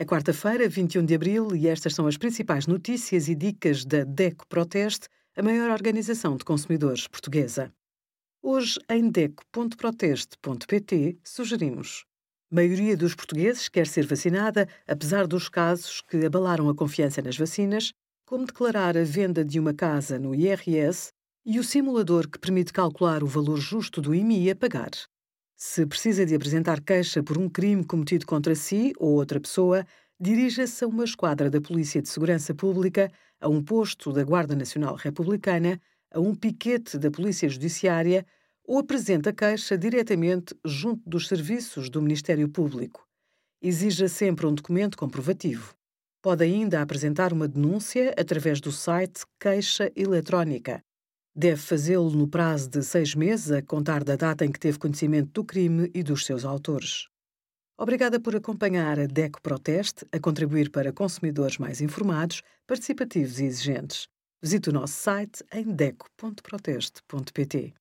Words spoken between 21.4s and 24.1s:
e o simulador que permite calcular o valor justo